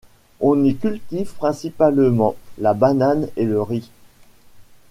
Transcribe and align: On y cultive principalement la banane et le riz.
On 0.39 0.63
y 0.63 0.73
cultive 0.77 1.31
principalement 1.35 2.35
la 2.57 2.73
banane 2.73 3.27
et 3.37 3.45
le 3.45 3.61
riz. 3.61 3.91